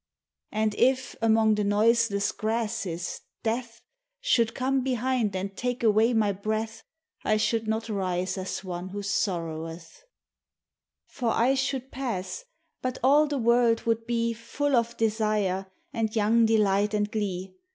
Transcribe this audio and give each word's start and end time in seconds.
And 0.51 0.73
if, 0.79 1.15
among 1.21 1.53
the 1.53 1.63
noiseless 1.63 2.31
grasses, 2.31 3.21
Death 3.43 3.81
Should 4.19 4.55
come 4.55 4.81
behind 4.81 5.35
and 5.35 5.55
take 5.55 5.83
away 5.83 6.11
my 6.15 6.31
breath, 6.31 6.81
I 7.23 7.37
should 7.37 7.67
not 7.67 7.87
rise 7.87 8.35
as 8.35 8.63
one 8.63 8.89
who 8.89 9.03
sorroweth;• 9.03 9.89
For 11.05 11.29
I 11.29 11.53
should 11.53 11.91
pass, 11.91 12.45
but 12.81 12.97
all 13.03 13.27
the 13.27 13.37
world 13.37 13.81
would 13.83 14.07
be 14.07 14.33
Full 14.33 14.75
of 14.75 14.97
desire 14.97 15.67
and 15.93 16.15
young 16.15 16.47
delight 16.47 16.95
and 16.95 17.11
glee. 17.11 17.53